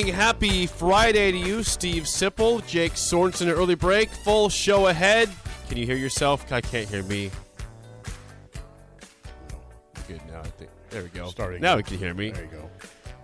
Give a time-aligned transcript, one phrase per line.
[0.00, 0.14] Morning.
[0.14, 4.08] Happy Friday to you, Steve Sipple, Jake Sorensen Early Break.
[4.08, 5.28] Full show ahead.
[5.68, 6.50] Can you hear yourself?
[6.50, 7.30] I can't hear me.
[10.08, 10.70] Good now, I think.
[10.88, 11.28] There we go.
[11.28, 12.30] Starting now we can hear me.
[12.30, 12.70] There you go.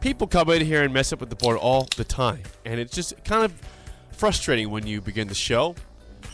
[0.01, 2.43] People come in here and mess up with the board all the time.
[2.65, 3.53] And it's just kind of
[4.11, 5.75] frustrating when you begin the show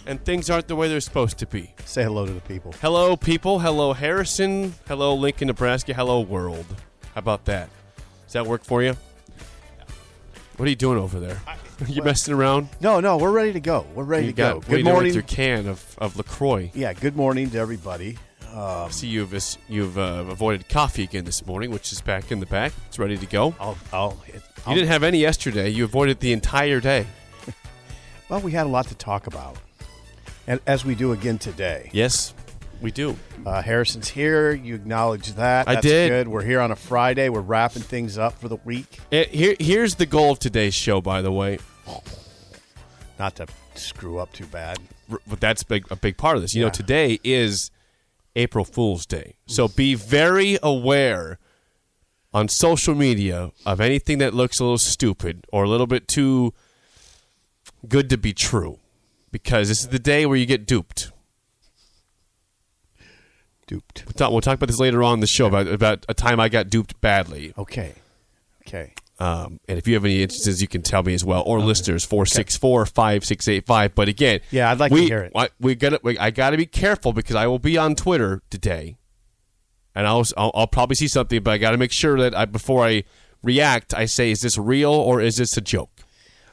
[0.06, 1.72] and things aren't the way they're supposed to be.
[1.84, 2.74] Say hello to the people.
[2.80, 3.60] Hello, people.
[3.60, 4.74] Hello, Harrison.
[4.88, 5.94] Hello, Lincoln, Nebraska.
[5.94, 6.66] Hello, world.
[7.14, 7.70] How about that?
[8.24, 8.96] Does that work for you?
[10.62, 11.40] What are you doing over there?
[11.88, 12.68] you messing around?
[12.80, 13.84] No, no, we're ready to go.
[13.96, 14.70] We're ready you to got go.
[14.70, 15.08] you Good morning.
[15.08, 16.70] with your can of, of Lacroix.
[16.72, 18.16] yeah, good morning to everybody.
[18.48, 19.34] I see you've
[19.68, 22.72] you've uh, avoided coffee again this morning, which is back in the back.
[22.86, 23.56] It's ready to go.
[23.58, 25.68] I'll, I'll, You I'll- didn't have any yesterday.
[25.68, 27.06] You avoided the entire day.
[28.28, 29.56] Well, we had a lot to talk about,
[30.46, 31.90] and as we do again today.
[31.92, 32.34] Yes,
[32.82, 33.16] we do.
[33.46, 34.52] Uh, Harrison's here.
[34.52, 35.68] You acknowledge that.
[35.68, 36.08] I That's did.
[36.10, 36.28] Good.
[36.28, 37.28] We're here on a Friday.
[37.28, 38.98] We're wrapping things up for the week.
[39.10, 41.58] Eh, here, here's the goal of today's show, by the way.
[43.18, 44.78] Not to screw up too bad.
[45.10, 46.54] R- But that's big, a big part of this.
[46.54, 47.70] You know, today is
[48.34, 49.36] April Fool's Day.
[49.46, 51.38] So be very aware
[52.34, 56.52] on social media of anything that looks a little stupid or a little bit too
[57.86, 58.78] good to be true.
[59.30, 61.11] Because this is the day where you get duped.
[63.66, 64.04] Duped.
[64.06, 66.40] We'll talk, we'll talk about this later on in the show about, about a time
[66.40, 67.54] I got duped badly.
[67.56, 67.94] Okay.
[68.66, 68.94] Okay.
[69.18, 72.04] Um, and if you have any instances, you can tell me as well, or listeners
[72.04, 73.94] four six four five six eight five.
[73.94, 75.32] But again, Yeah, I'd like to hear it.
[75.34, 78.42] I, we got we, I got to be careful because I will be on Twitter
[78.50, 78.96] today,
[79.94, 82.46] and I'll I'll, I'll probably see something, but I got to make sure that I,
[82.46, 83.04] before I
[83.44, 85.90] react, I say, is this real or is this a joke?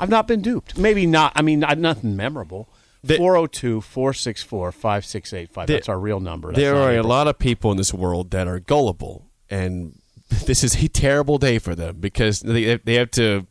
[0.00, 0.76] I've not been duped.
[0.76, 1.32] Maybe not.
[1.34, 2.68] I mean, nothing memorable.
[3.02, 5.66] The- 402 464 5685.
[5.68, 6.48] That's our real number.
[6.48, 9.98] That's there are a lot of people in this world that are gullible, and
[10.46, 13.46] this is a terrible day for them because they they have to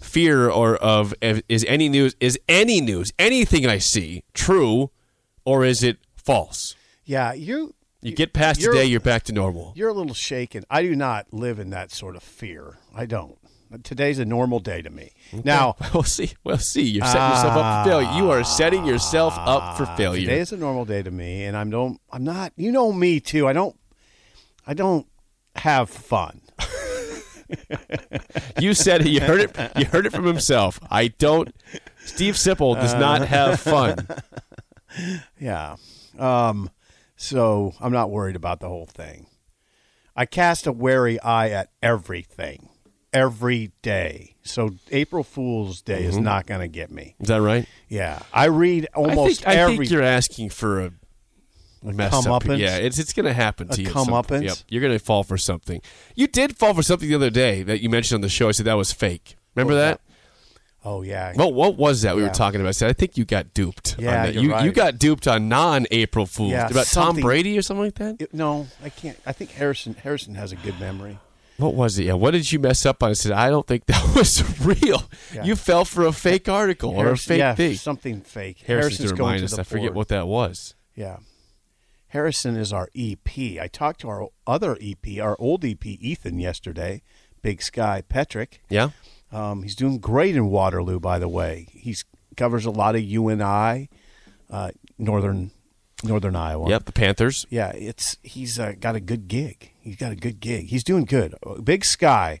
[0.00, 4.90] fear or of is any news is any news anything I see true
[5.44, 6.74] or is it false?
[7.04, 7.74] Yeah, you.
[8.00, 9.72] You get past you're- today, you're back to normal.
[9.76, 10.64] You're a little shaken.
[10.68, 12.78] I do not live in that sort of fear.
[12.94, 13.38] I don't.
[13.82, 15.12] Today's a normal day to me.
[15.44, 16.32] Now, we'll see.
[16.44, 16.82] We'll see.
[16.82, 18.10] You're setting yourself up for failure.
[18.16, 20.20] You are setting yourself up for failure.
[20.26, 22.00] Today is a normal day to me, and I'm don't.
[22.10, 22.52] I'm not.
[22.56, 23.46] You know me too.
[23.46, 23.76] I don't.
[24.66, 25.06] I don't
[25.56, 26.40] have fun.
[28.58, 29.08] You said it.
[29.08, 29.72] You heard it.
[29.76, 30.80] You heard it from himself.
[30.90, 31.54] I don't.
[32.04, 34.06] Steve Sipple does not have fun.
[35.40, 35.76] Yeah.
[36.18, 36.70] Um.
[37.16, 39.26] So I'm not worried about the whole thing.
[40.14, 42.68] I cast a wary eye at everything,
[43.12, 44.34] every day.
[44.42, 46.24] So April Fool's Day is mm-hmm.
[46.24, 47.14] not going to get me.
[47.20, 47.66] Is that right?
[47.88, 49.76] Yeah, I read almost I think, I every.
[49.78, 50.92] think you're asking for a,
[51.82, 52.44] mess up.
[52.46, 53.90] Yeah, it's it's going to happen to A you.
[53.90, 54.44] comeuppance?
[54.44, 55.80] Yep, you're going to fall for something.
[56.14, 58.48] You did fall for something the other day that you mentioned on the show.
[58.48, 59.36] I said that was fake.
[59.54, 60.00] Remember that?
[60.84, 61.32] oh yeah.
[61.36, 62.68] Well, what was that we were talking about?
[62.68, 63.96] I said I think you got duped.
[63.98, 67.84] on Yeah, you you got duped on non-April Fools Yeah, about Tom Brady or something
[67.84, 68.16] like that.
[68.20, 69.18] It- no, I can't.
[69.26, 71.18] I think Harrison Harrison has a good memory.
[71.62, 72.04] What was it?
[72.06, 73.10] Yeah, what did you mess up on?
[73.10, 75.04] I said I don't think that was real.
[75.32, 75.44] Yeah.
[75.44, 77.76] You fell for a fake article or a fake yeah, thing.
[77.76, 78.58] something fake.
[78.66, 79.52] Harrison's Harrison's going to us.
[79.52, 79.96] the I forget board.
[79.96, 80.74] what that was.
[80.96, 81.18] Yeah.
[82.08, 83.58] Harrison is our EP.
[83.60, 87.00] I talked to our other EP, our old EP, Ethan, yesterday.
[87.40, 88.60] Big Sky Petrick.
[88.68, 88.90] Yeah.
[89.32, 91.68] Um, he's doing great in Waterloo, by the way.
[91.70, 92.04] He's
[92.36, 93.88] covers a lot of UNI,
[94.50, 95.50] uh, northern
[96.04, 96.68] Northern Iowa.
[96.68, 96.84] Yep.
[96.84, 97.46] The Panthers.
[97.50, 99.72] Yeah, it's he's uh, got a good gig.
[99.80, 100.66] He's got a good gig.
[100.68, 101.34] He's doing good.
[101.62, 102.40] Big Sky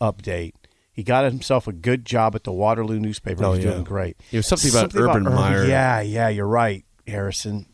[0.00, 0.52] update.
[0.92, 3.44] He got himself a good job at the Waterloo newspaper.
[3.44, 3.72] Oh, He's yeah.
[3.72, 4.16] doing great.
[4.32, 5.64] It was something about Urban Meyer.
[5.64, 7.66] Yeah, yeah, you're right, Harrison.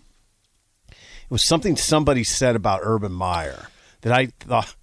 [0.90, 3.68] It was something somebody said about Urban Meyer
[4.02, 4.74] that I thought.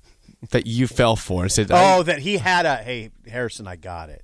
[0.49, 2.77] that you fell for said, I- Oh, that he had a.
[2.77, 4.23] Hey, Harrison, I got it.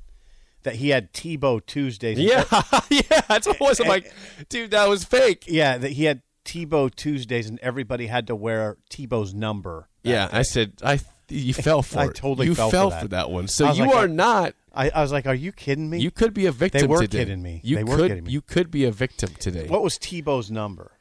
[0.68, 2.20] That he had Tebow Tuesdays.
[2.20, 2.44] yeah,
[2.90, 3.80] yeah, that's what it was.
[3.80, 4.12] I'm like,
[4.50, 5.46] dude, that was fake.
[5.48, 9.88] yeah, that he had Tebow Tuesdays, and everybody had to wear Tebow's number.
[10.04, 10.38] Yeah, day.
[10.40, 11.00] I said, I
[11.30, 12.02] you fell for it.
[12.02, 12.16] I it.
[12.16, 13.10] totally you fell for that.
[13.12, 13.48] that one.
[13.48, 14.56] So you like, are not.
[14.74, 17.02] I, I was like, "Are you kidding me?" You could be a victim They were
[17.02, 17.20] today.
[17.20, 17.62] kidding me.
[17.64, 18.32] You They were kidding me.
[18.32, 19.68] You could be a victim today.
[19.68, 20.92] what was Tebow's number?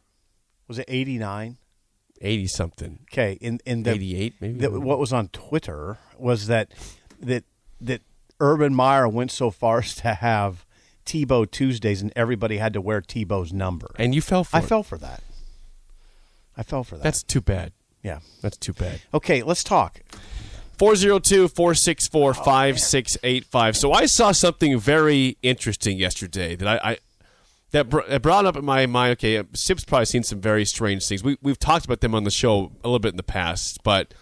[0.68, 1.58] Was it eighty nine?
[2.20, 3.00] Eighty something.
[3.12, 4.58] Okay, in in the 88 maybe?
[4.60, 6.72] the, what was on Twitter was that
[7.20, 7.44] that
[7.80, 8.00] that
[8.40, 10.64] Urban Meyer went so far as to have
[11.04, 13.90] Tebow Tuesdays, and everybody had to wear Tebow's number.
[13.98, 14.64] And you fell for I it.
[14.66, 15.22] fell for that.
[16.56, 17.02] I fell for that.
[17.04, 17.72] That's too bad.
[18.02, 18.20] yeah.
[18.40, 19.00] That's too bad.
[19.14, 20.00] Okay, let's talk.
[20.78, 23.76] 402 464 5685.
[23.76, 26.90] So I saw something very interesting yesterday that I.
[26.92, 26.98] I
[27.72, 29.12] that, br- that brought up in my mind.
[29.12, 31.24] Okay, Sip's probably seen some very strange things.
[31.24, 34.14] We we've talked about them on the show a little bit in the past, but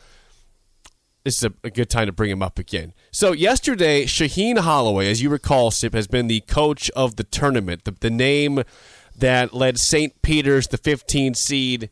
[1.25, 2.93] this is a, a good time to bring him up again.
[3.11, 7.85] So yesterday, Shaheen Holloway, as you recall, Sip has been the coach of the tournament,
[7.85, 8.63] the, the name
[9.17, 10.21] that led St.
[10.23, 11.91] Peter's, the 15 seed,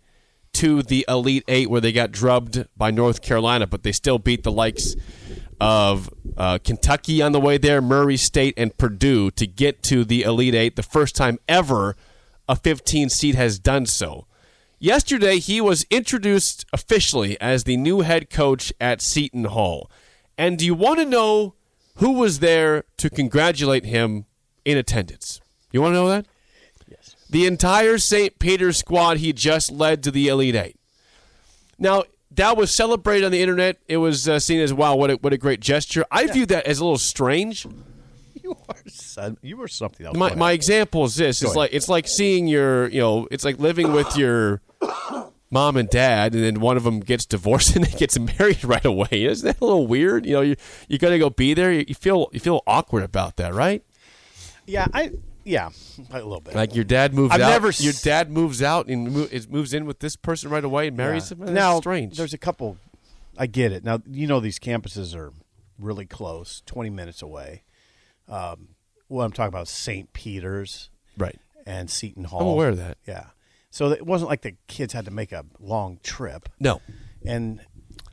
[0.54, 4.42] to the Elite Eight, where they got drubbed by North Carolina, but they still beat
[4.42, 4.94] the likes
[5.58, 10.22] of uh, Kentucky on the way there, Murray State, and Purdue to get to the
[10.22, 10.76] Elite Eight.
[10.76, 11.96] The first time ever
[12.48, 14.26] a 15 seed has done so.
[14.82, 19.88] Yesterday, he was introduced officially as the new head coach at Seton Hall.
[20.36, 21.54] And do you want to know
[21.98, 24.24] who was there to congratulate him
[24.64, 25.40] in attendance?
[25.70, 26.26] You want to know that?
[26.88, 27.14] Yes.
[27.30, 28.40] the entire St.
[28.40, 30.80] Peter's squad he just led to the Elite Eight.
[31.78, 32.02] Now,
[32.32, 33.78] that was celebrated on the internet.
[33.86, 36.04] It was uh, seen as, wow, what a, what a great gesture.
[36.10, 37.68] I view that as a little strange.
[38.42, 40.16] You are son, you were something else.
[40.16, 41.56] My, my example is this: Go it's ahead.
[41.56, 44.60] like it's like seeing your, you know, it's like living with your
[45.50, 48.84] mom and dad, and then one of them gets divorced and they gets married right
[48.84, 49.08] away.
[49.24, 50.26] Isn't that a little weird?
[50.26, 50.56] You know, you
[50.88, 51.72] you got to go be there.
[51.72, 53.84] You, you feel you feel awkward about that, right?
[54.66, 55.10] yeah, I
[55.44, 55.70] yeah,
[56.10, 56.54] a little bit.
[56.54, 57.50] Like your dad moves I've out.
[57.50, 60.96] never your dad moves out and mo- moves in with this person right away and
[60.96, 61.34] marries Yeah.
[61.36, 61.40] him.
[61.40, 62.16] That's now, strange.
[62.16, 62.76] there's a couple.
[63.36, 63.82] I get it.
[63.84, 65.32] Now you know these campuses are
[65.78, 67.64] really close, 20 minutes away.
[68.28, 68.68] Um,
[69.08, 70.12] what I'm talking about, St.
[70.12, 71.38] Peter's right.
[71.66, 72.40] and Seton Hall.
[72.40, 72.98] I'm aware of that.
[73.06, 73.26] Yeah.
[73.72, 76.80] So it wasn't like the kids had to make a long trip, No,
[77.24, 77.60] and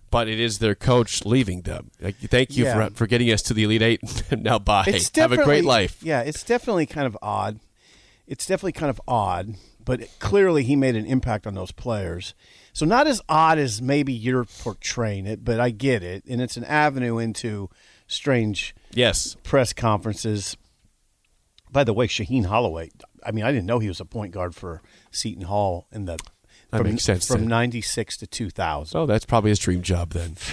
[0.09, 1.91] but it is their coach leaving them.
[2.01, 2.87] Like, thank you Yeah.
[2.89, 4.23] for for getting us to the Elite Eight.
[4.31, 4.83] now bye.
[5.15, 6.01] Have a great life.
[6.01, 7.59] Yeah, it's definitely kind of odd.
[8.25, 12.33] It's definitely kind of odd, but clearly he made an impact on those players.
[12.71, 16.55] So not as odd as maybe you're portraying it, but I get it, and it's
[16.55, 17.69] an avenue into
[18.07, 19.35] strange Yes.
[19.43, 20.55] press conferences.
[21.71, 22.91] By the way, Shaheen Holloway.
[23.25, 24.81] I mean, I didn't know he was a point guard for
[25.11, 26.17] Seton Hall in the
[26.71, 28.99] That from, makes sense from '96 to 2000.
[28.99, 30.35] Oh, that's probably his dream job then.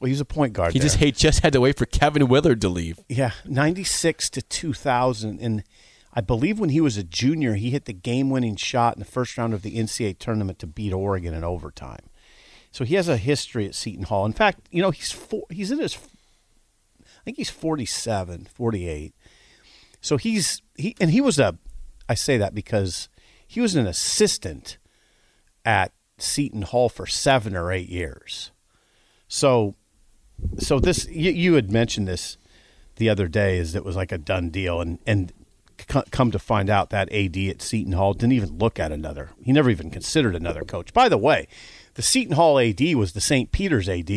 [0.00, 0.72] Well, he was a point guard.
[0.72, 0.86] He there.
[0.86, 2.98] just he just had to wait for Kevin Willard to leave.
[3.08, 5.40] Yeah, 96 to 2000.
[5.40, 5.64] And
[6.12, 9.06] I believe when he was a junior, he hit the game winning shot in the
[9.06, 12.10] first round of the NCAA tournament to beat Oregon in overtime.
[12.72, 14.26] So he has a history at Seton Hall.
[14.26, 15.96] In fact, you know, he's four, he's in his,
[17.00, 19.14] I think he's 47, 48.
[20.00, 21.58] So he's, he, and he was a,
[22.10, 23.08] I say that because
[23.46, 24.78] he was an assistant
[25.64, 28.50] at Seton Hall for seven or eight years.
[29.28, 29.76] So,
[30.58, 32.36] so this you, you had mentioned this
[32.96, 35.32] the other day is it was like a done deal, and and
[35.86, 39.30] come to find out that AD at Seton Hall didn't even look at another.
[39.44, 40.92] He never even considered another coach.
[40.92, 41.46] By the way,
[41.94, 43.52] the Seton Hall AD was the St.
[43.52, 44.10] Peter's AD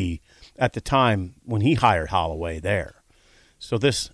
[0.58, 3.04] at the time when he hired Holloway there.
[3.60, 4.10] So this,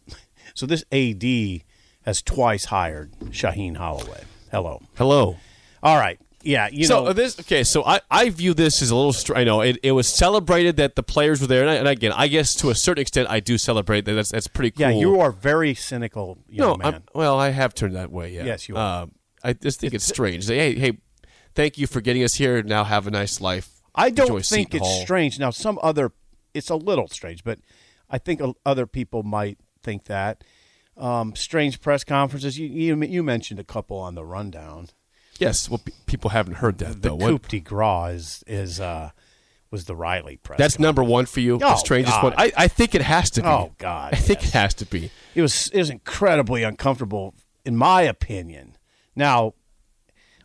[0.53, 1.63] so this AD
[2.09, 4.23] has twice hired Shaheen Holloway.
[4.51, 4.81] Hello.
[4.97, 5.37] Hello.
[5.83, 6.19] All right.
[6.41, 6.67] Yeah.
[6.71, 7.09] You so know.
[7.11, 7.63] uh, this okay.
[7.63, 9.13] So I, I view this as a little.
[9.13, 11.87] Str- I know it, it was celebrated that the players were there, and, I, and
[11.87, 14.13] again, I guess to a certain extent, I do celebrate that.
[14.13, 14.89] That's that's pretty cool.
[14.89, 16.93] yeah, you are very cynical, young no, man.
[16.95, 18.33] I'm, well, I have turned that way.
[18.33, 18.45] Yeah.
[18.45, 19.03] Yes, you are.
[19.03, 19.11] Um,
[19.43, 20.45] I just think it's, strange.
[20.45, 20.97] Say, hey, hey,
[21.53, 22.63] thank you for getting us here.
[22.63, 23.69] Now have a nice life.
[23.93, 25.01] I don't Enjoy think it's Hall.
[25.01, 25.37] strange.
[25.37, 26.11] Now, some other,
[26.55, 27.59] it's a little strange, but
[28.09, 30.43] I think other people might think that.
[30.99, 32.59] Um, strange press conferences.
[32.59, 34.89] You, you you mentioned a couple on the rundown.
[35.39, 35.69] Yes.
[35.69, 37.17] Well, pe- people haven't heard that The though.
[37.17, 39.11] coup What, de grace is is uh,
[39.71, 40.57] was the Riley press.
[40.57, 41.57] that's number one for you.
[41.57, 42.23] the Oh, strangest God.
[42.23, 42.33] one.
[42.37, 43.47] I, I think it has to be.
[43.47, 44.49] Oh, God, I think yes.
[44.49, 45.09] it has to be.
[45.35, 48.75] it was it was incredibly uncomfortable, in my opinion.
[49.15, 49.53] Now,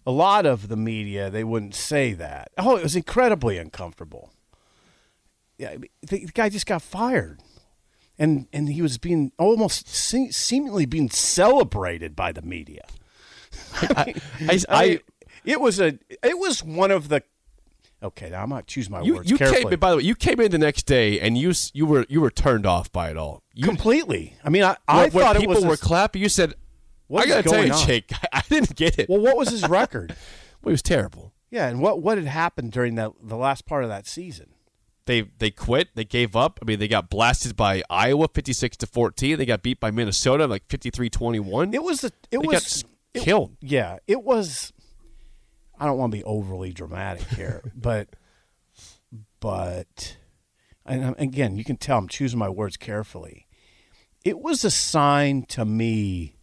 [0.07, 2.53] a lot of the media they wouldn't say that.
[2.59, 4.31] Oh, it was incredibly uncomfortable.
[5.59, 7.41] Yeah, the, the guy just got fired.
[8.19, 12.85] And and he was being almost se- seemingly being celebrated by the media.
[13.75, 14.15] I,
[14.49, 15.01] I, I,
[15.45, 17.23] it was a it was one of the
[18.03, 18.31] okay.
[18.31, 19.71] Now I'm gonna choose my you, words you carefully.
[19.71, 19.79] came.
[19.79, 22.31] By the way, you came in the next day, and you you were you were
[22.31, 23.43] turned off by it all.
[23.53, 24.35] You, completely.
[24.45, 26.23] I mean, I, I thought it people were clapping.
[26.23, 26.55] You said,
[27.07, 27.87] What "I got to tell you, on?
[27.87, 29.09] Jake, I, I didn't get it.
[29.09, 30.17] well, what was his record?
[30.63, 31.35] Well, it was terrible.
[31.51, 34.54] Yeah, and what what had happened during that the last part of that season?
[35.07, 35.89] They they quit.
[35.95, 36.59] They gave up.
[36.63, 39.37] I mean, they got blasted by Iowa, fifty six to fourteen.
[39.39, 41.75] They got beat by Minnesota, like 53-21.
[41.75, 43.57] It was the it They was got s- it- killed.
[43.61, 44.73] Yeah, it was.
[45.79, 48.09] I don't want to be overly dramatic here, but
[49.41, 50.17] but
[50.87, 53.47] and um, again, you can tell I'm choosing my words carefully.
[54.25, 56.37] It was a sign to me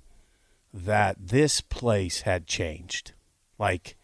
[0.74, 3.13] that this place had changed.
[3.58, 3.98] Like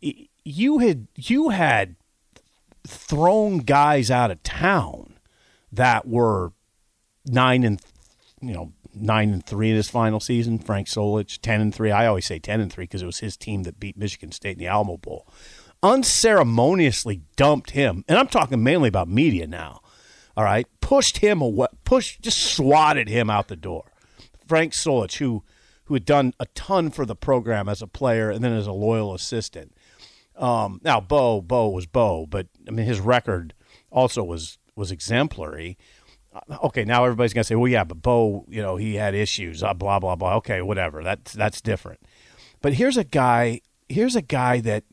[0.00, 1.96] you had you had
[3.10, 5.18] thrown guys out of town
[5.72, 6.52] that were
[7.26, 7.82] nine and
[8.40, 10.60] you know nine and three in his final season.
[10.60, 11.90] Frank Solich ten and three.
[11.90, 14.52] I always say ten and three because it was his team that beat Michigan State
[14.52, 15.26] in the Alamo Bowl.
[15.82, 19.80] Unceremoniously dumped him, and I'm talking mainly about media now.
[20.36, 23.90] All right, pushed him away, pushed, just swatted him out the door.
[24.46, 25.42] Frank Solich, who
[25.86, 28.72] who had done a ton for the program as a player and then as a
[28.72, 29.74] loyal assistant.
[30.40, 33.52] Um, now, Bo, Bo was Bo, but I mean his record
[33.90, 35.76] also was was exemplary.
[36.32, 39.62] Uh, Okay, now everybody's gonna say, well, yeah, but Bo, you know, he had issues,
[39.62, 40.36] uh, blah blah blah.
[40.36, 41.02] Okay, whatever.
[41.02, 42.00] That's that's different.
[42.62, 43.62] But here's a guy.
[43.88, 44.84] Here's a guy that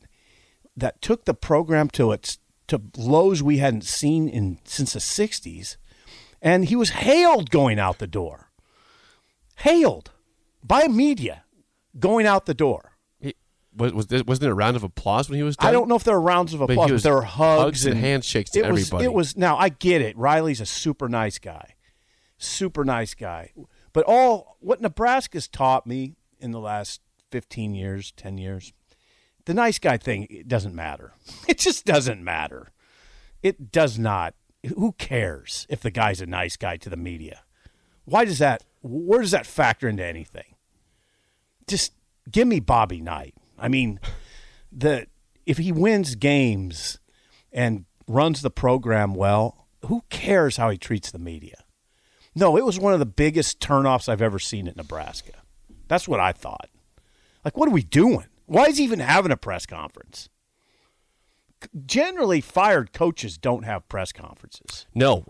[0.76, 5.76] that took the program to its to lows we hadn't seen in since the '60s,
[6.42, 8.50] and he was hailed going out the door.
[9.58, 10.10] Hailed
[10.64, 11.44] by media
[11.98, 12.87] going out the door.
[13.78, 15.56] Was was there, wasn't there a round of applause when he was?
[15.56, 15.68] Done?
[15.68, 17.86] I don't know if there are rounds of applause, but, was there were hugs, hugs
[17.86, 18.92] and handshakes to it was.
[18.92, 20.16] It was now I get it.
[20.16, 21.74] Riley's a super nice guy,
[22.36, 23.52] super nice guy.
[23.92, 28.72] But all what Nebraska's taught me in the last fifteen years, ten years,
[29.44, 31.12] the nice guy thing it doesn't matter.
[31.48, 32.68] It just doesn't matter.
[33.42, 34.34] It does not.
[34.76, 37.42] Who cares if the guy's a nice guy to the media?
[38.04, 38.64] Why does that?
[38.82, 40.54] Where does that factor into anything?
[41.66, 41.92] Just
[42.30, 43.34] give me Bobby Knight.
[43.58, 44.00] I mean,
[44.70, 45.06] the
[45.46, 46.98] if he wins games
[47.52, 51.64] and runs the program well, who cares how he treats the media?
[52.34, 55.32] No, it was one of the biggest turnoffs I've ever seen at Nebraska.
[55.88, 56.68] That's what I thought.
[57.44, 58.26] Like, what are we doing?
[58.46, 60.28] Why is he even having a press conference?
[61.86, 64.86] Generally, fired coaches don't have press conferences.
[64.94, 65.24] No,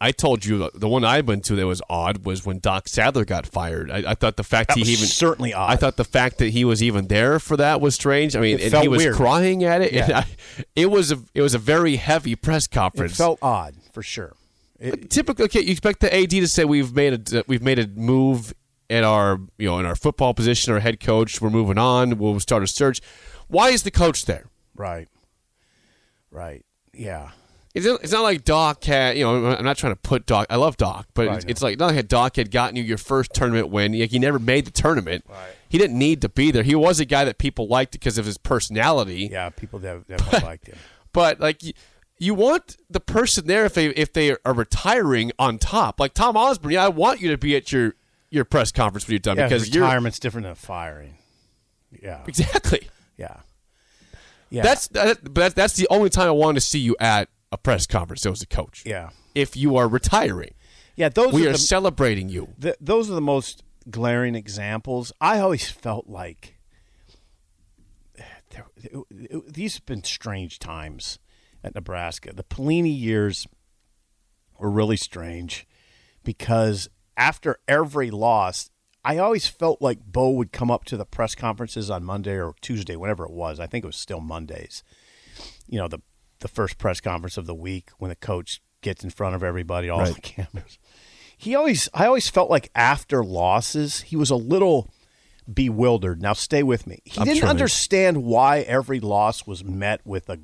[0.00, 3.24] I, told you the- one I went to that was odd was when Doc Sadler
[3.24, 3.90] got fired.
[3.90, 5.70] I, I thought the fact That he was even certainly odd.
[5.70, 8.36] I thought the fact that he was even there for that was strange.
[8.36, 9.16] I mean, It he was weird.
[9.16, 9.92] crying at it.
[9.92, 10.24] Yeah.
[10.24, 13.12] I- it was a it was a very heavy press conference.
[13.12, 14.34] It felt odd for sure.
[14.78, 17.86] It- typically okay, you expect the AD to say we've made a we've made a
[17.86, 18.52] move
[18.90, 21.40] in our you know in our football position, our head coach.
[21.40, 22.18] We're moving on.
[22.18, 23.00] We'll start a search.
[23.48, 24.44] Why is the coach there?
[24.76, 25.08] right,
[26.30, 27.30] right, yeah.
[27.72, 30.48] It's not, it's not like Doc had, you know, I'm not trying to put Doc,
[30.50, 31.50] I love Doc, but Right, it's, no.
[31.50, 33.96] it's like not like Doc had gotten you your first tournament win.
[33.96, 35.24] Like, he never made the tournament.
[35.68, 36.64] He didn't need to be there.
[36.64, 39.28] He was a guy that people liked because of his personality.
[39.30, 40.78] Yeah, people that definitely liked him.
[41.12, 41.72] But, like, you,
[42.18, 45.98] you want the person there if they if they are retiring on top.
[46.00, 47.94] Like Tom Osborne, yeah, I want you to be at your,
[48.30, 51.14] your press conference when you're done Yeah, because retirement's different than firing.
[52.02, 52.88] Yeah, Exactly.
[53.16, 53.38] yeah,
[54.50, 54.62] yeah.
[54.62, 57.86] That's, that, but that's, the only time I wanted to see you at a press
[57.86, 58.82] conference It was a coach.
[58.86, 60.54] yeah, If you are retiring,
[60.96, 61.08] yeah.
[61.08, 62.48] Those we are are the, celebrating you.
[62.60, 65.12] th those are the most glaring examples.
[65.20, 66.58] I always felt like
[68.50, 71.18] there, it, it- these have been strange times
[71.64, 72.32] at Nebraska.
[72.34, 73.46] The Pelini years
[74.58, 75.66] were really strange
[76.24, 78.70] because after every loss,
[79.04, 82.54] I always felt like Bo would come up to the press conferences on Monday or
[82.60, 83.58] Tuesday, whenever it was.
[83.58, 84.82] I think it was still Mondays.
[85.66, 86.00] You know, the
[86.40, 89.88] the first press conference of the week when the coach gets in front of everybody,
[89.88, 90.78] all the cameras.
[91.36, 94.90] He always I always felt like after losses, he was a little
[95.52, 96.20] bewildered.
[96.20, 97.00] Now stay with me.
[97.04, 100.40] He I'm didn't understand why every loss was met with a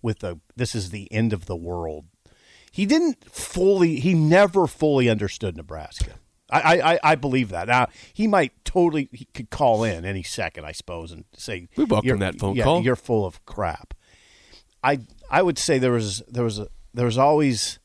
[0.00, 2.06] with a this is the end of the world.
[2.72, 6.14] He didn't fully he never fully understood Nebraska.
[6.52, 7.68] I, I, I believe that.
[7.68, 11.84] Now he might totally he could call in any second, I suppose, and say We
[11.84, 13.94] welcome "You're- that phone yeah, call." You're full of crap.
[14.84, 17.78] I I would say there was there was a there was always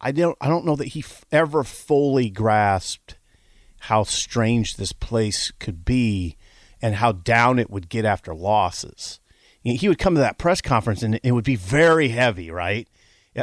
[0.00, 3.16] I don't I don't know that he f- ever fully grasped
[3.80, 6.36] how strange this place could be
[6.82, 9.20] and how down it would get after losses.
[9.62, 12.50] You know, He would come to that press conference and it would be very heavy,
[12.50, 12.88] right?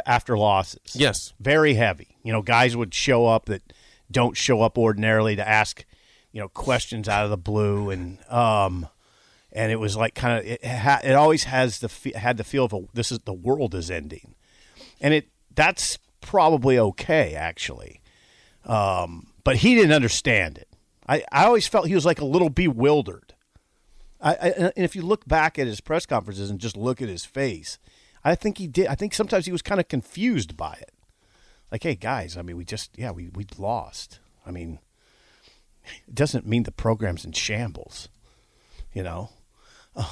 [0.06, 0.94] After losses.
[0.94, 1.32] Yes.
[1.40, 2.16] Very heavy.
[2.22, 3.72] You know, guys would show up that
[4.12, 5.84] don't show up ordinarily to ask,
[6.30, 8.86] you know, questions out of the blue, and um,
[9.52, 12.64] and it was like kind of it, ha- it always has the had the feel
[12.64, 14.34] of a, this is the world is ending,
[15.00, 18.00] and it that's probably okay actually,
[18.64, 20.68] um, but he didn't understand it.
[21.08, 23.34] I, I always felt he was like a little bewildered.
[24.20, 27.08] I, I, and if you look back at his press conferences and just look at
[27.08, 27.78] his face,
[28.24, 28.86] I think he did.
[28.86, 30.92] I think sometimes he was kind of confused by it.
[31.72, 34.20] Like, hey guys, I mean, we just yeah, we we lost.
[34.46, 34.78] I mean,
[36.06, 38.10] it doesn't mean the program's in shambles,
[38.92, 39.30] you know.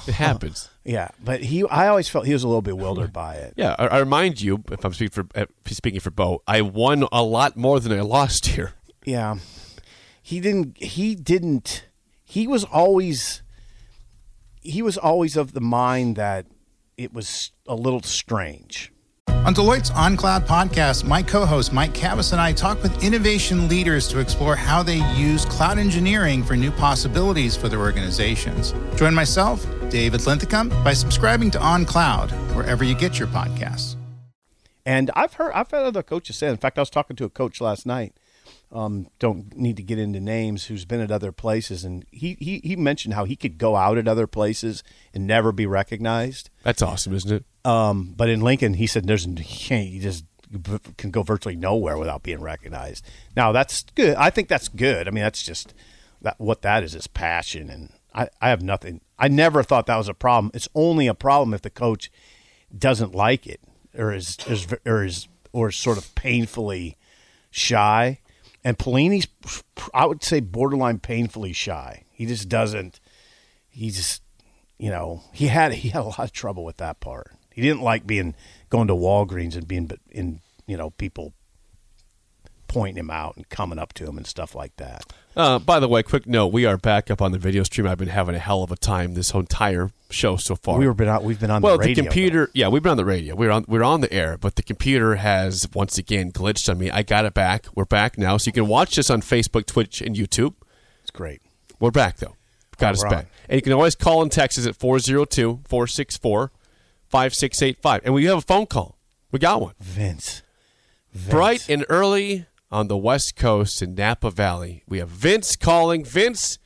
[0.07, 0.71] It happens.
[0.83, 3.53] Yeah, but he, I always felt he was a little bewildered by it.
[3.57, 7.21] Yeah, I, I remind you, if I'm speaking for speaking for Bo, I won a
[7.21, 8.73] lot more than I lost here.
[9.05, 9.37] Yeah,
[10.19, 10.81] he didn't.
[10.81, 11.85] He didn't.
[12.23, 13.43] He was always.
[14.61, 16.47] He was always of the mind that
[16.97, 18.91] it was a little strange.
[19.43, 24.07] On Deloitte's OnCloud podcast, my co host Mike Kavis and I talk with innovation leaders
[24.09, 28.75] to explore how they use cloud engineering for new possibilities for their organizations.
[28.97, 33.95] Join myself, David Linthicum, by subscribing to OnCloud wherever you get your podcasts.
[34.85, 36.47] And I've heard, I've had other coaches say.
[36.47, 38.13] In fact, I was talking to a coach last night.
[38.71, 40.65] Um, don't need to get into names.
[40.65, 43.97] Who's been at other places, and he, he he mentioned how he could go out
[43.97, 46.49] at other places and never be recognized.
[46.63, 47.45] That's awesome, isn't it?
[47.65, 50.25] Um, but in Lincoln, he said there's he can't you just
[50.97, 53.05] can go virtually nowhere without being recognized.
[53.35, 54.15] Now that's good.
[54.15, 55.07] I think that's good.
[55.07, 55.73] I mean, that's just
[56.21, 59.01] that what that is is passion, and I, I have nothing.
[59.17, 60.51] I never thought that was a problem.
[60.53, 62.11] It's only a problem if the coach
[62.75, 63.59] doesn't like it
[63.97, 66.97] or is, is or is or is sort of painfully
[67.49, 68.19] shy.
[68.63, 69.27] And Pelini's,
[69.93, 72.03] I would say, borderline painfully shy.
[72.11, 72.99] He just doesn't.
[73.69, 74.21] He just,
[74.77, 77.31] you know, he had he had a lot of trouble with that part.
[77.51, 78.35] He didn't like being
[78.69, 81.33] going to Walgreens and being in, you know, people
[82.67, 85.03] pointing him out and coming up to him and stuff like that.
[85.35, 87.87] Uh, by the way, quick note: we are back up on the video stream.
[87.87, 90.77] I've been having a hell of a time this whole entire show so far.
[90.77, 91.95] We were been on, we've been on well, the radio.
[91.95, 92.49] the computer.
[92.53, 93.35] Yeah, we've been on the radio.
[93.35, 96.91] We're on we're on the air, but the computer has once again glitched on me.
[96.91, 97.65] I got it back.
[97.75, 100.53] We're back now, so you can watch this on Facebook, Twitch, and YouTube.
[101.01, 101.41] It's great.
[101.79, 102.35] We're back though.
[102.77, 103.13] Got Oh, us back.
[103.13, 103.25] on.
[103.49, 104.75] And you can always call and text us at
[107.11, 108.01] 402-464-5685.
[108.05, 108.97] And we have a phone call.
[109.31, 109.73] We got one.
[109.79, 110.41] Vince.
[111.13, 111.29] Vince.
[111.31, 114.83] Bright and early on the West Coast in Napa Valley.
[114.87, 116.03] We have Vince calling.
[116.05, 116.57] Vince,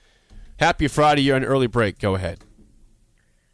[0.60, 1.24] happy Friday.
[1.24, 2.00] You're on early break.
[2.00, 2.40] Go ahead.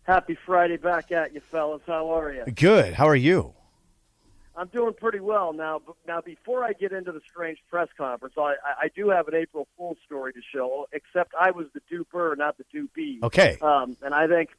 [0.04, 1.82] Happy Friday back at you, fellas.
[1.86, 2.44] How are you?
[2.54, 2.94] Good.
[2.94, 3.54] How are you?
[4.56, 5.82] I'm doing pretty well now.
[6.08, 9.36] Now, before I get into the strange press conference, I, I- I do have an
[9.36, 10.88] April Fool's story to show.
[10.92, 13.20] Except I was the duper, not the dupee.
[13.24, 13.58] Okay.
[13.62, 14.50] Um, and I think,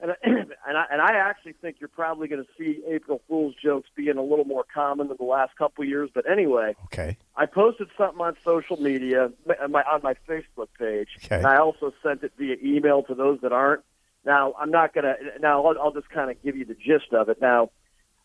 [0.00, 3.88] and and I and I actually think you're probably going to see April Fool's jokes
[3.94, 6.10] being a little more common than the last couple of years.
[6.12, 7.16] But anyway, Okay.
[7.36, 9.30] I posted something on social media
[9.62, 11.36] on my, on my Facebook page, Okay.
[11.36, 13.82] and I also sent it via email to those that aren't.
[14.26, 15.14] Now, I'm not gonna.
[15.40, 17.40] Now, I'll, I'll just kind of give you the gist of it.
[17.40, 17.70] Now,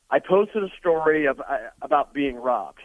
[0.09, 2.81] I posted a story of uh, about being robbed,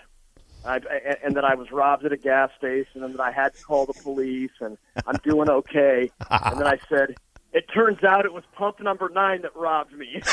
[0.66, 0.80] I,
[1.24, 3.86] and that I was robbed at a gas station, and that I had to call
[3.86, 4.76] the police, and
[5.06, 6.10] I'm doing okay.
[6.30, 7.16] and then I said,
[7.56, 10.22] "It turns out it was pump number nine that robbed me."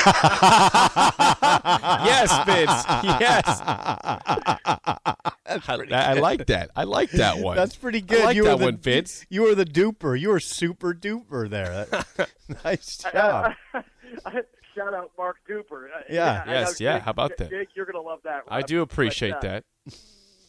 [2.04, 2.84] Yes, Vince.
[3.20, 3.44] yes.
[5.46, 5.58] I,
[5.90, 6.70] I like that.
[6.76, 7.56] I like that one.
[7.56, 8.20] That's pretty good.
[8.22, 9.26] I like you that were the, one, Vince.
[9.28, 10.18] You were the duper.
[10.18, 11.86] You were super duper there.
[11.86, 12.30] That-
[12.64, 13.52] nice job.
[14.74, 15.86] Shout out Mark Duper.
[15.86, 16.42] Uh, Yeah.
[16.42, 17.50] I know, Yes, yeah, Jake- how about that?
[17.50, 18.42] Jake, you're gonna love that.
[18.48, 18.66] I Rob.
[18.66, 19.64] do But, appreciate uh, that.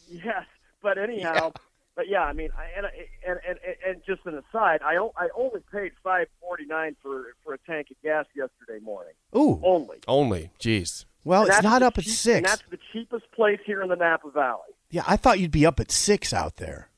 [0.08, 0.44] Yes,
[0.82, 1.52] but anyhow,
[1.96, 2.86] but yeah, I mean, I, and,
[3.26, 7.34] and and and just an aside, I o- I only paid five forty nine for
[7.42, 9.14] for a tank of gas yesterday morning.
[9.34, 9.60] Ooh.
[9.64, 9.96] Only.
[10.06, 10.50] Only.
[10.60, 11.06] Jeez.
[11.24, 12.50] Well, And it's not up at cheap- And six.
[12.50, 14.60] that's the cheapest place here in the Napa Valley.
[14.90, 16.90] Yeah, I thought you'd be up at six out there.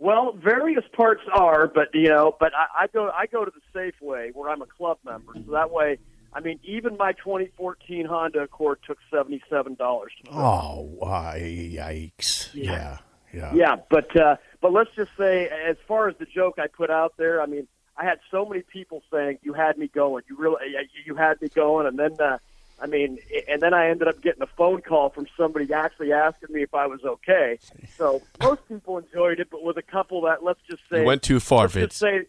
[0.00, 3.78] Well, various parts are, but you know, but I, I go I go to the
[3.78, 5.98] Safeway where I'm a club member, so that way.
[6.30, 10.12] I mean, even my 2014 Honda Accord took seventy-seven dollars.
[10.30, 12.50] Oh, why, yikes!
[12.52, 12.98] Yeah, yeah.
[13.32, 17.14] Yeah, but uh, but let's just say, as far as the joke I put out
[17.16, 20.56] there, I mean, I had so many people saying you had me going, you really,
[21.04, 22.38] you had me going, and then, uh,
[22.80, 26.54] I mean, and then I ended up getting a phone call from somebody actually asking
[26.54, 27.58] me if I was okay.
[27.96, 31.22] So most people enjoyed it, but with a couple that let's just say You went
[31.22, 31.86] too far, let's Vince.
[31.90, 32.22] Just say,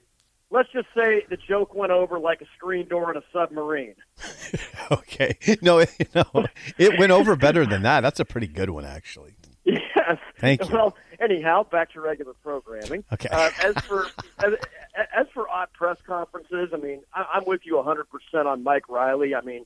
[0.50, 3.96] let's just say the joke went over like a screen door in a submarine.
[4.92, 5.38] Okay.
[5.62, 5.86] No,
[6.16, 6.46] no,
[6.80, 8.02] it went over better than that.
[8.02, 9.36] That's a pretty good one, actually.
[9.74, 10.18] Yes.
[10.40, 10.70] Thank you.
[10.72, 13.04] Well, anyhow, back to regular programming.
[13.14, 13.30] Okay.
[13.30, 14.06] Uh, as for
[14.40, 14.54] as,
[15.16, 18.90] as for odd press conferences, I mean, I, I'm with you 100 percent on Mike
[18.90, 19.36] Riley.
[19.36, 19.66] I mean,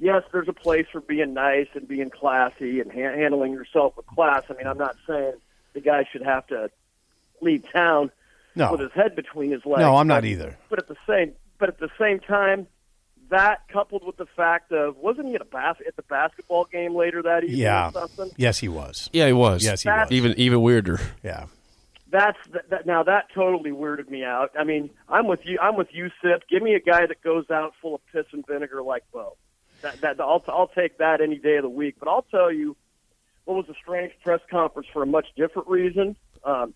[0.00, 4.06] yes, there's a place for being nice and being classy and ha- handling yourself with
[4.06, 4.42] class.
[4.50, 5.34] I mean, I'm not saying
[5.74, 6.70] the guy should have to
[7.40, 8.10] leave town
[8.56, 8.72] No.
[8.72, 9.80] with his head between his legs.
[9.80, 10.58] No, I'm not but- either.
[10.70, 12.66] But at the same, but at the same time,
[13.30, 16.94] that coupled with the fact of wasn't he at a bas- at the basketball game
[16.94, 17.88] later that evening Yeah.
[17.88, 18.30] or something?
[18.36, 19.08] Yes, he was.
[19.12, 19.64] Yeah, he was.
[19.64, 20.12] Yes, he That- was.
[20.12, 21.00] Even even weirder.
[21.22, 21.46] Yeah.
[22.10, 24.52] That's that, that, now that totally weirded me out.
[24.58, 25.58] I mean, I'm with you.
[25.60, 26.44] I'm with you, Sip.
[26.48, 29.36] Give me a guy that goes out full of piss and vinegar like Bo.
[29.82, 31.96] That, that I'll I'll take that any day of the week.
[31.98, 32.76] But I'll tell you,
[33.46, 36.14] what was a strange press conference for a much different reason.
[36.44, 36.72] Um,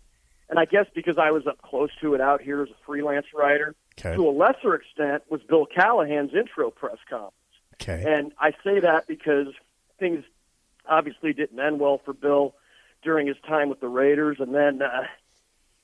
[0.50, 3.26] and I guess because I was up close to it out here as a freelance
[3.34, 3.74] writer.
[3.98, 4.14] Okay.
[4.14, 7.34] To a lesser extent, was Bill Callahan's intro press conference.
[7.80, 8.04] Okay.
[8.06, 9.48] And I say that because
[9.98, 10.24] things
[10.88, 12.54] obviously didn't end well for Bill
[13.02, 15.04] during his time with the Raiders, and then, uh,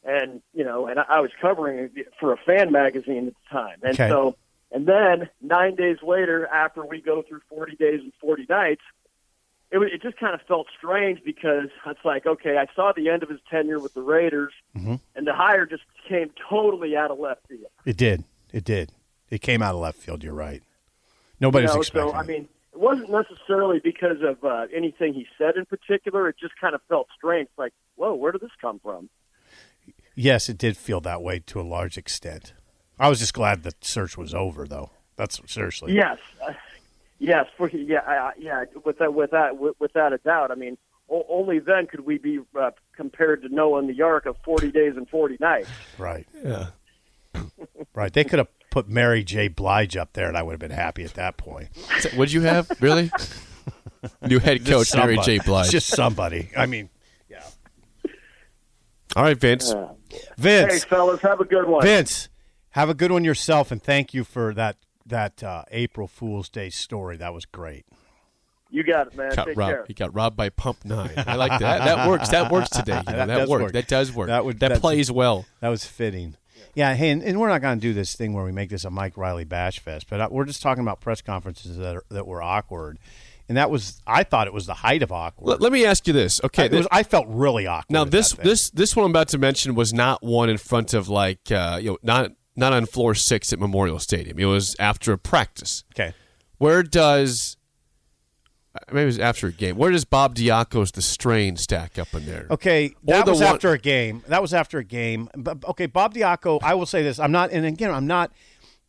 [0.05, 3.79] and you know, and I, was covering it for a fan magazine at the time,
[3.83, 4.09] and Okay.
[4.09, 4.37] so,
[4.73, 8.83] and then nine days later, after we go through forty days and forty nights,
[9.83, 13.23] it it just kind of felt strange because it's like, okay, I saw the end
[13.23, 14.95] of his tenure with the Raiders, Mm-hmm.
[15.17, 17.67] and the hire just came totally out of left field.
[17.85, 18.25] It did.
[18.53, 18.93] It did.
[19.31, 20.23] It came out of left field.
[20.25, 20.63] You're right.
[21.41, 22.11] Nobody's you know, expecting.
[22.13, 26.29] so I mean, it wasn't necessarily because of uh, anything he said in particular.
[26.29, 27.49] It just kind of felt strange.
[27.57, 29.09] Like, whoa, where did this come from?
[30.15, 32.53] yes, it did feel that way to a large extent.
[32.99, 34.91] I was just glad the search was over, though.
[35.17, 35.95] That's seriously.
[35.95, 36.19] Yes,
[37.19, 38.65] yes, for yeah, uh, yeah.
[38.85, 40.51] Without without without a doubt.
[40.51, 40.77] I mean,
[41.11, 44.71] o- only then could we be uh, compared to Noah and the Ark of forty
[44.71, 45.69] days and forty nights.
[45.99, 46.27] Right.
[46.45, 46.67] Yeah.
[47.95, 48.13] Right.
[48.13, 49.47] They could have put Mary J.
[49.49, 51.69] Blige up there, and I would have been happy at that point.
[52.17, 52.71] What'd you have?
[52.81, 53.11] Really?
[54.23, 55.17] New head coach Mary.
[55.23, 55.39] J.
[55.39, 55.71] Blige.
[55.71, 56.51] Just somebody.
[56.57, 56.91] I mean,
[57.29, 57.45] yeah.
[59.17, 59.73] All right, Vince.
[59.73, 60.85] Hey, Vince.
[60.85, 61.83] fellas, have a good one.
[61.83, 62.29] Vince,
[62.71, 66.71] have a good one yourself, and thank you for that that uh, April Fool's Day
[66.71, 67.17] story.
[67.17, 67.85] That was great.
[68.71, 69.33] You got it, man.
[69.35, 69.71] got Take robbed.
[69.73, 69.85] care.
[69.87, 71.13] He got robbed by Pump Nine.
[71.17, 71.85] I like that.
[71.85, 72.31] That works.
[72.31, 73.03] That works today.
[73.07, 73.63] You know, That that does works.
[73.63, 73.73] work.
[73.73, 74.27] That does work.
[74.29, 75.47] That would- that plays well.
[75.61, 76.37] That was fitting.
[76.75, 78.85] Yeah, hey, and, and we're not going to do this thing where we make this
[78.85, 82.05] a Mike Riley bash fest, but uh, we're just talking about press conferences that are,
[82.11, 82.99] that were awkward,
[83.49, 85.47] and that was I thought it was the height of awkward.
[85.47, 86.41] Let, let me ask you this.
[86.43, 86.65] Okay.
[86.65, 87.93] I, it was, I felt really awkward.
[87.93, 91.09] now this this this one I'm about to mention was not one in front of
[91.09, 94.39] like uh, you know not not on floor six at Memorial Stadium.
[94.39, 95.85] It was after a practice.
[95.95, 96.15] okay.
[96.59, 97.57] Where does
[98.75, 99.77] uh, maybe it was after a game?
[99.77, 102.47] Where does Bob Diaco's the strain stack up in there?
[102.51, 104.23] Okay, that the was one- after a game.
[104.29, 105.29] That was after a game.
[105.37, 106.61] But, okay, Bob Diaco.
[106.63, 107.19] I will say this.
[107.19, 108.33] I'm not, and again, I'm not.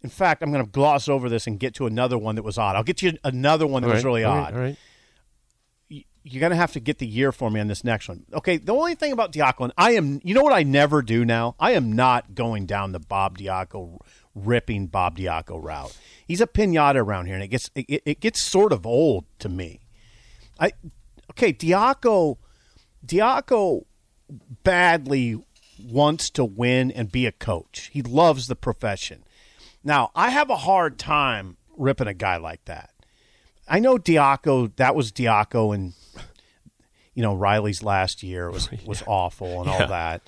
[0.03, 2.59] In fact, I'm going to gloss over this and get to another one that was
[2.59, 2.75] odd.
[2.75, 4.53] I'll get you another one that All was right, really all right, odd.
[4.53, 4.77] All right.
[6.25, 8.25] You're going to have to get the year for me on this next one.
[8.33, 11.23] Okay, the only thing about Diaco, and I am, you know what I never do
[11.23, 11.55] now?
[11.59, 13.99] I am not going down the Bob Diaco,
[14.33, 15.95] ripping Bob Diaco route.
[16.27, 19.49] He's a pinata around here, and it gets it, it gets sort of old to
[19.49, 19.81] me.
[20.59, 20.71] I
[21.31, 22.37] okay, Diaco,
[23.05, 23.85] Diaco
[24.63, 25.39] badly
[25.79, 27.91] wants to win and be a coach.
[27.93, 29.23] He loves the profession.
[29.83, 32.89] Now, I have a hard time ripping a guy like that.
[33.67, 35.93] I know Diaco, that was Diaco and
[37.15, 40.21] you know, Riley's last year was was awful and all that.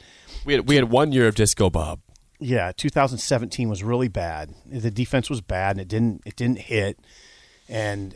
[0.46, 2.00] We had we had one year of Disco Bob.
[2.40, 4.54] Yeah, 2017 was really bad.
[4.66, 7.00] The defense was bad and it didn't it didn't hit
[7.68, 8.16] and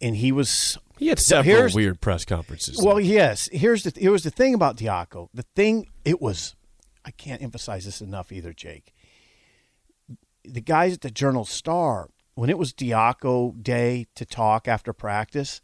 [0.00, 2.80] and he was He had several weird press conferences.
[2.82, 3.48] Well, yes.
[3.52, 5.28] Here's the here was the thing about Diaco.
[5.32, 6.56] The thing it was
[7.04, 8.92] I can't emphasize this enough either, Jake.
[10.44, 15.60] The guys at the Journal Star, when it was Diaco day to talk after practice,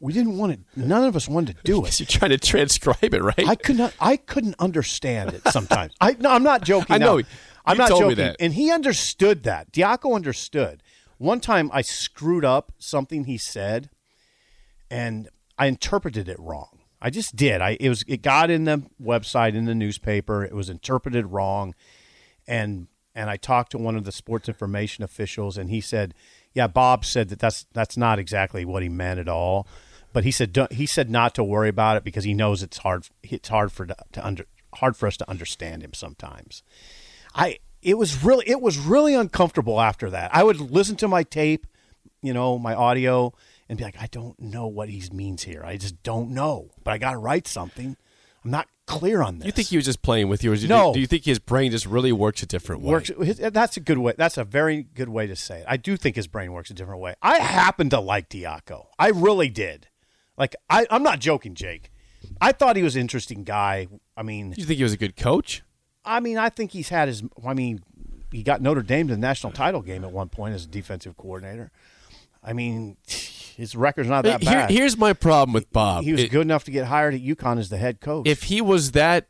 [0.00, 0.60] we didn't want it.
[0.76, 1.98] none of us wanted to do it.
[1.98, 3.48] you're trying to transcribe it, right?
[3.48, 5.94] I could not I couldn't understand it sometimes.
[6.00, 6.94] I no, I'm not joking.
[6.94, 7.18] I know.
[7.18, 7.26] now.
[7.66, 8.34] I'm not joking.
[8.40, 9.72] And he understood that.
[9.72, 10.82] Diaco understood.
[11.16, 13.88] One time I screwed up something he said
[14.90, 16.80] and I interpreted it wrong.
[17.00, 17.60] I just did.
[17.60, 20.44] I it was it got in the website in the newspaper.
[20.44, 21.74] It was interpreted wrong,
[22.46, 26.14] and and I talked to one of the sports information officials, and he said,
[26.52, 29.66] "Yeah, Bob said that that's that's not exactly what he meant at all."
[30.12, 33.08] But he said he said not to worry about it because he knows it's hard
[33.22, 34.46] it's hard for to under
[34.76, 36.62] hard for us to understand him sometimes.
[37.34, 40.34] I it was really it was really uncomfortable after that.
[40.34, 41.66] I would listen to my tape,
[42.22, 43.32] you know, my audio,
[43.68, 45.62] and be like, I don't know what he means here.
[45.64, 46.70] I just don't know.
[46.82, 47.96] But I got to write something.
[48.44, 49.46] I'm not clear on this.
[49.46, 50.92] you think he was just playing with you, or do you, No.
[50.92, 52.90] do you think his brain just really works a different way?
[52.90, 53.10] works?
[53.38, 54.14] That's a good way.
[54.16, 55.64] That's a very good way to say it.
[55.68, 57.14] I do think his brain works a different way.
[57.22, 58.86] I happen to like Diaco.
[58.98, 59.88] I really did.
[60.36, 61.90] Like I, I'm not joking, Jake.
[62.40, 63.86] I thought he was an interesting guy.
[64.16, 65.62] I mean, Do you think he was a good coach?
[66.04, 67.22] I mean, I think he's had his.
[67.46, 67.82] I mean,
[68.32, 71.16] he got Notre Dame to the national title game at one point as a defensive
[71.16, 71.70] coordinator.
[72.42, 72.96] I mean,
[73.56, 74.70] his record's not that Here- bad.
[74.70, 76.04] here's my problem with Bob.
[76.04, 78.26] he was It- good enough to get hired at UConn as the head coach.
[78.26, 79.28] If he was that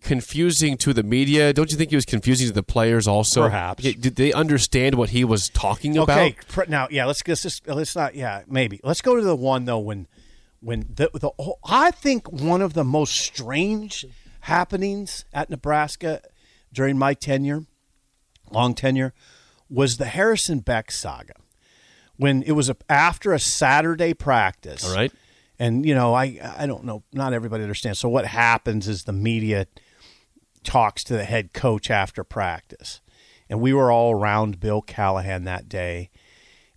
[0.00, 3.42] confusing to the media, don't you think he was confusing to the players also?
[3.44, 3.82] Perhaps.
[3.82, 6.18] Did they understand what he was talking about?
[6.20, 6.36] Okay,
[6.68, 9.78] now yeah, let's let's just let's not yeah maybe let's go to the one though
[9.78, 10.06] when
[10.60, 14.04] when the the whole- I think one of the most strange
[14.40, 16.20] happenings at Nebraska
[16.72, 17.64] during my tenure,
[18.50, 19.14] long tenure,
[19.70, 21.34] was the Harrison Beck saga.
[22.16, 25.12] When it was a, after a Saturday practice, All right.
[25.58, 27.98] and you know I I don't know not everybody understands.
[27.98, 29.66] So what happens is the media
[30.62, 33.00] talks to the head coach after practice.
[33.48, 36.10] And we were all around Bill Callahan that day.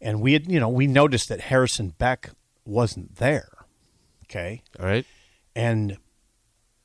[0.02, 2.32] And we had, you know, we noticed that Harrison Beck
[2.66, 3.50] wasn't there.
[4.26, 4.62] Okay.
[4.80, 5.06] All right.
[5.56, 5.98] And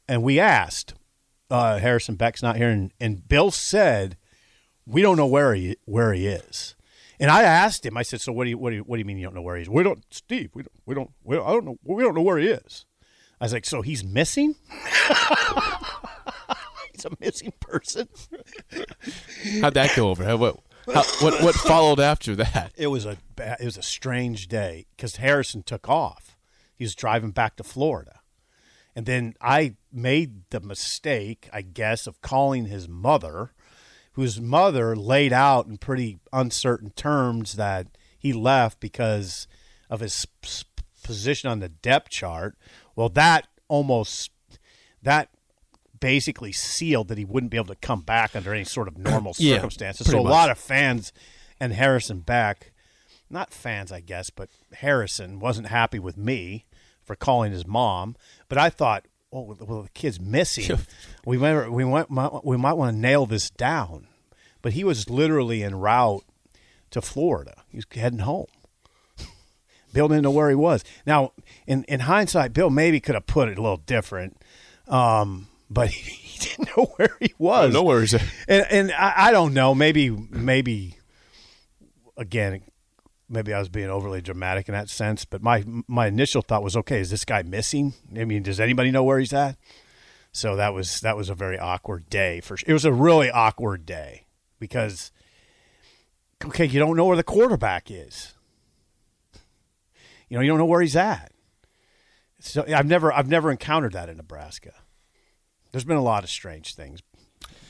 [0.08, 0.94] and we asked,
[1.50, 2.68] uh, Harrison Beck's not here.
[2.68, 4.16] And, and Bill said,
[4.86, 6.76] We don't know where he where he is.
[7.22, 8.98] And I asked him, I said, So what do you what do you what do
[8.98, 9.70] you mean you don't know where he is?
[9.70, 12.22] We don't Steve, we don't we don't we don't, I don't know we don't know
[12.22, 12.84] where he is.
[13.40, 14.56] I was like, So he's missing?
[16.92, 18.08] he's a missing person.
[19.60, 20.24] How'd that go over?
[20.24, 20.58] How, what,
[20.92, 22.72] how, what what followed after that?
[22.76, 26.36] It was a it was a strange day because Harrison took off.
[26.74, 28.18] He was driving back to Florida,
[28.96, 33.52] and then I made the mistake, I guess, of calling his mother,
[34.12, 37.86] whose mother laid out in pretty uncertain terms that
[38.18, 39.46] he left because
[39.90, 40.26] of his
[41.02, 42.56] position on the depth chart.
[42.94, 44.30] Well, that almost
[45.02, 45.30] that
[45.98, 49.34] basically sealed that he wouldn't be able to come back under any sort of normal
[49.38, 50.08] Yeah, circumstances.
[50.08, 50.30] So a much.
[50.30, 51.12] lot of fans
[51.60, 52.72] and Harrison Beck,
[53.30, 56.66] not fans, I guess, but Harrison wasn't happy with me
[57.02, 58.16] for calling his mom.
[58.48, 60.78] But I thought, oh, well, the kid's missing.
[61.26, 62.06] we might, we might,
[62.44, 64.06] we might want to nail this down.
[64.60, 66.24] But he was literally en route
[66.90, 67.64] to Florida.
[67.68, 68.46] He was heading home.
[69.92, 70.84] Bill didn't know where he was.
[71.06, 71.32] Now,
[71.66, 74.40] in, in hindsight, Bill maybe could have put it a little different,
[74.86, 77.72] um, but he didn't know where he was.
[77.74, 78.14] No worries.
[78.14, 79.74] And, and I, I don't know.
[79.74, 80.96] Maybe, maybe
[82.16, 82.62] again,
[83.32, 85.24] maybe I was being overly dramatic in that sense.
[85.24, 87.94] But my my initial thought was, okay, is this guy missing?
[88.16, 89.56] I mean, does anybody know where he's at?
[90.32, 92.56] So that was that was a very awkward day for.
[92.66, 94.26] It was a really awkward day
[94.58, 95.12] because,
[96.44, 98.34] okay, you don't know where the quarterback is.
[100.28, 101.32] You know, you don't know where he's at.
[102.40, 104.72] So I've never I've never encountered that in Nebraska.
[105.70, 107.00] There's been a lot of strange things,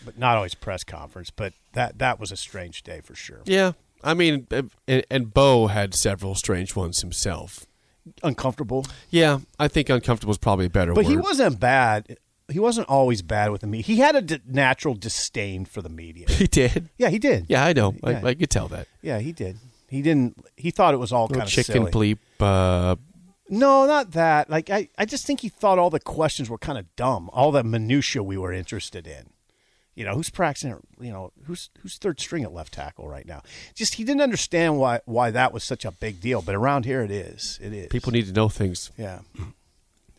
[0.05, 1.31] but not always press conference.
[1.31, 3.41] But that that was a strange day for sure.
[3.45, 3.73] Yeah,
[4.05, 7.67] I mean, and, and Bo had several strange ones himself.
[8.25, 11.11] Uncomfortable, Yeah, I think uncomfortable is probably a better but word.
[11.11, 12.17] he wasn't bad.
[12.51, 13.85] He wasn't always bad with the media.
[13.95, 16.27] He had a d- natural disdain for the media.
[16.29, 16.89] He did.
[16.99, 17.47] Yeah, he did.
[17.49, 17.95] Yeah, I know.
[18.03, 18.21] Yeah.
[18.25, 18.89] I, I could tell that.
[19.03, 19.59] yeah, he did.
[19.89, 20.45] He didn't.
[20.57, 22.17] He thought it was all kind of chicken silly.
[22.17, 22.19] bleep.
[22.41, 22.97] Uh,
[23.49, 24.51] No, not that.
[24.51, 27.31] Like I, I just think he thought all the questions were kind of dumb.
[27.33, 29.31] All the minutia we were interested in.
[29.95, 30.75] You know, who's practicing?
[31.01, 33.43] You know, who's who's third string at left tackle right now?
[33.75, 36.41] Just he didn't understand why why that was such a big deal.
[36.41, 37.59] But around here, it is.
[37.63, 37.89] It is.
[37.89, 38.91] people need to know things.
[38.97, 39.21] Yeah.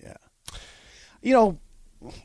[0.03, 0.17] Yeah.
[1.23, 1.57] You know,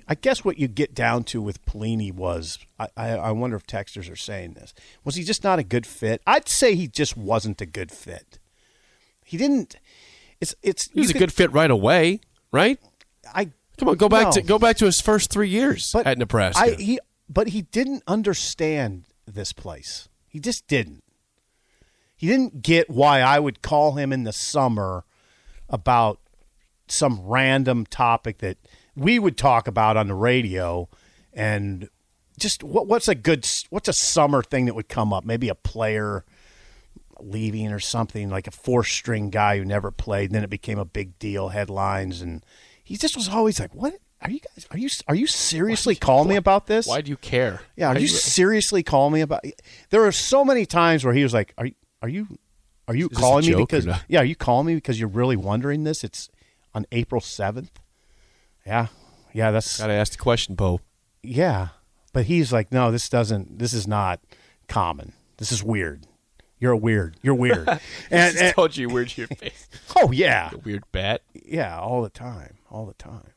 [0.06, 3.66] I guess what you get down to with Pelini was I, I, I wonder if
[3.66, 4.74] texters are saying this.
[5.04, 6.20] Was he just not a good fit?
[6.26, 8.38] I'd say he just wasn't a good fit.
[9.24, 9.76] He didn't
[10.40, 12.20] it's it's He was a could- good fit right away,
[12.52, 12.78] right?
[13.34, 14.30] I Come on, go back No.
[14.32, 16.60] to go back to his first three years but at Nebraska.
[16.60, 16.98] I he
[17.28, 20.08] but he didn't understand this place.
[20.26, 21.04] He just didn't.
[22.16, 25.04] He didn't get why I would call him in the summer
[25.68, 26.20] about
[26.88, 28.58] some random topic that
[28.96, 30.88] we would talk about on the radio
[31.32, 31.88] and
[32.38, 35.24] just what what's a good what's a summer thing that would come up?
[35.24, 36.24] Maybe a player
[37.20, 40.78] leaving or something like a four string guy who never played and then it became
[40.78, 42.44] a big deal headlines and
[42.82, 46.28] he just was always like what are you guys are you are you seriously calling
[46.28, 47.60] me about this Why do you care?
[47.76, 49.44] yeah, are Why you do seriously calling me about?
[49.90, 52.26] There are so many times where he was like, "Are you, are you,
[52.88, 54.02] are you a calling me because not?
[54.08, 56.02] yeah, are you calling me because you're really wondering this?
[56.02, 56.28] It's
[56.74, 57.78] on April seventh.
[58.66, 58.88] Yeah,
[59.32, 60.80] yeah, that's Gotta ask the question, Bo.
[61.22, 61.68] yeah."
[62.12, 63.58] But he's like, "No, this doesn't.
[63.58, 64.20] This is not
[64.66, 65.12] common.
[65.36, 66.06] This is weird.
[66.58, 67.16] You're a weird.
[67.22, 67.68] You're weird."
[68.10, 69.68] and, and told you weird your face.
[69.96, 71.22] oh yeah, Weird bat.
[71.34, 73.30] yeah, all the time, all the time.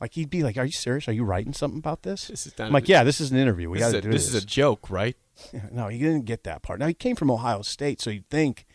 [0.00, 1.08] Like he'd be like, "Are you serious?
[1.08, 3.38] Are you writing something about this?" This is not- I'm like, "Yeah, this is an
[3.38, 3.70] interview.
[3.70, 5.16] We This, got is to a, do this This is a joke, right?
[5.52, 6.78] Yeah, no, he didn't get that part.
[6.78, 8.66] Now he came from Ohio State, so you'd think,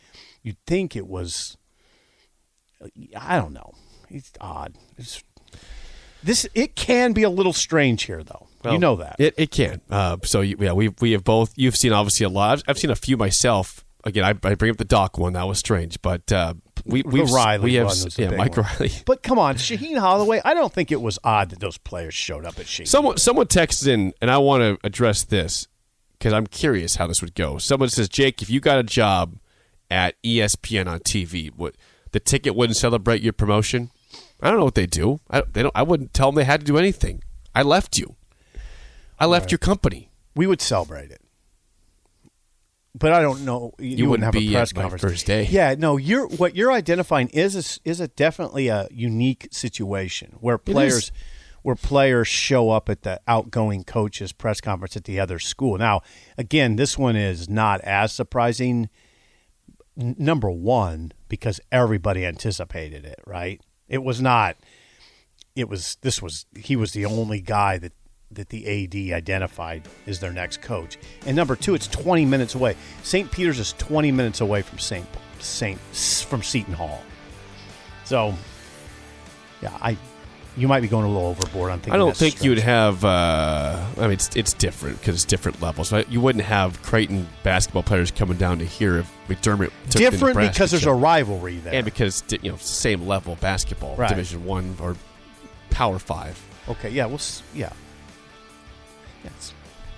[0.44, 1.56] you'd think it was.
[3.16, 3.74] I don't know.
[4.10, 4.76] It's odd.
[4.98, 5.24] It's,
[6.24, 8.48] this it can be a little strange here, though.
[8.70, 9.16] you know that.
[9.20, 9.80] it it can.
[9.90, 11.54] Uh, so yeah, we we have both.
[11.56, 12.60] You've seen obviously a lot.
[12.60, 15.34] I've, I've seen a few myself again, I, I bring up the Doc one.
[15.34, 16.54] That was strange, but uh,
[16.86, 18.68] we we Riley we have one was the yeah Mike one.
[18.80, 18.92] Riley.
[19.06, 20.42] But come on, Shaheen Holloway.
[20.44, 22.88] I don't think it was odd that those players showed up at Shaheen.
[22.88, 25.68] Someone someone texted in, and I want to address this
[26.18, 27.58] because I'm curious how this would go.
[27.58, 29.38] Someone says, Jake, if you got a job
[29.90, 31.76] at ESPN on TV, what
[32.12, 33.92] the ticket wouldn't celebrate your promotion?
[34.42, 35.20] I don't know what they do.
[35.30, 35.76] I, they don't.
[35.76, 37.24] I wouldn't tell them they had to do anything.
[37.56, 38.16] I left you.
[39.20, 40.10] I left your company.
[40.36, 41.22] we would celebrate it.
[43.00, 43.74] But I don't know.
[43.80, 45.48] You, You wouldn't wouldn't have be a press at my conference first day.
[45.50, 45.96] Yeah, no.
[45.96, 51.12] You're what you're identifying is a, is a definitely a unique situation where players
[51.62, 55.78] where players show up at the outgoing coach's press conference at the other school.
[55.78, 56.02] Now,
[56.38, 58.90] again, this one is not as surprising.
[60.00, 63.20] N- number one, because everybody anticipated it.
[63.26, 63.62] Right?
[63.88, 64.58] It was not.
[65.56, 65.98] It was.
[66.02, 66.46] This was.
[66.58, 67.94] He was the only guy that
[68.32, 70.98] that the AD identified as their next coach.
[71.26, 72.76] And number two, it's 20 minutes away.
[73.04, 73.32] St.
[73.32, 75.06] Peter's is 20 minutes away from St.
[75.40, 75.80] St.
[76.28, 77.02] from Seton Hall.
[78.06, 78.34] So,
[79.62, 79.98] yeah, I
[80.58, 81.94] you might be going a little overboard on thinking.
[81.94, 83.06] I don't think you would have.
[83.06, 85.92] Uh, I mean, it's it's different because it's different levels.
[85.92, 86.08] Right?
[86.10, 90.54] You wouldn't have Creighton basketball players coming down to here if McDermott took different Nebraska
[90.54, 91.74] because there's a rivalry there.
[91.76, 94.10] and because you know same level basketball, Right.
[94.10, 94.96] Division One or
[95.70, 96.40] Power Five.
[96.68, 97.22] okay, yeah, well,
[97.54, 97.72] yeah,
[99.24, 99.54] yes.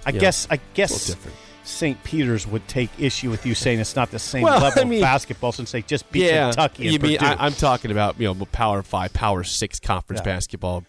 [0.06, 0.20] I Yeah.
[0.20, 1.16] guess I guess.
[1.64, 2.04] St.
[2.04, 5.00] Peter's would take issue with you saying it's not the same Well, level I mean-
[5.00, 8.34] of basketball since they just beat Kentucky and you mean I, I'm talking about you
[8.34, 10.34] know Power Five, Power Six conference Yeah.
[10.34, 10.84] basketball.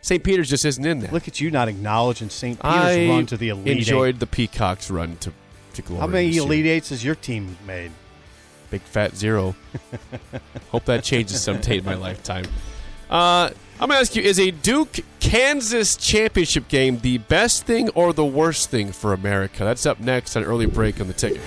[0.00, 0.22] St.
[0.24, 1.10] Peter's just isn't in there.
[1.10, 2.58] Look at you not acknowledging St.
[2.60, 3.78] Peter's I run to the Elite Eight.
[3.78, 5.32] enjoyed the Peacocks run to
[5.74, 6.00] to glory.
[6.00, 6.44] How many this year.
[6.44, 7.90] Elite Eights has your team made?
[8.70, 9.54] Big fat zero.
[10.70, 12.46] Hope that changes someday in my lifetime.
[13.10, 18.12] Uh, I'm gonna ask you: Is a Duke Kansas championship game the best thing or
[18.12, 19.64] the worst thing for America?
[19.64, 21.40] That's up next on early break on the ticket.